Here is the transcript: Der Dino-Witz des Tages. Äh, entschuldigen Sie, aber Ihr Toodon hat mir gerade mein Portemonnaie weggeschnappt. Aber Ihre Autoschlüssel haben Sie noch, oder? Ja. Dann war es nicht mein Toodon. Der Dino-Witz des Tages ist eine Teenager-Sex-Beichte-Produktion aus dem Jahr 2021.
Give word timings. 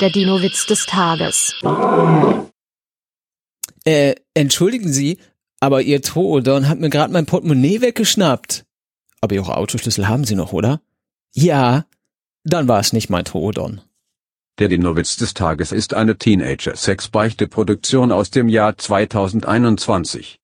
Der 0.00 0.10
Dino-Witz 0.10 0.66
des 0.66 0.84
Tages. 0.84 1.54
Äh, 3.84 4.14
entschuldigen 4.34 4.92
Sie, 4.92 5.18
aber 5.58 5.80
Ihr 5.80 6.02
Toodon 6.02 6.68
hat 6.68 6.78
mir 6.78 6.90
gerade 6.90 7.14
mein 7.14 7.24
Portemonnaie 7.24 7.80
weggeschnappt. 7.80 8.66
Aber 9.22 9.34
Ihre 9.34 9.56
Autoschlüssel 9.56 10.06
haben 10.06 10.24
Sie 10.24 10.34
noch, 10.34 10.52
oder? 10.52 10.82
Ja. 11.34 11.86
Dann 12.44 12.68
war 12.68 12.78
es 12.78 12.92
nicht 12.92 13.08
mein 13.08 13.24
Toodon. 13.24 13.80
Der 14.58 14.68
Dino-Witz 14.68 15.16
des 15.16 15.32
Tages 15.32 15.72
ist 15.72 15.94
eine 15.94 16.18
Teenager-Sex-Beichte-Produktion 16.18 18.12
aus 18.12 18.30
dem 18.30 18.50
Jahr 18.50 18.76
2021. 18.76 20.34